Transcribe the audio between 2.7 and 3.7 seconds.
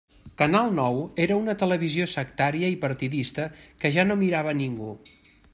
i partidista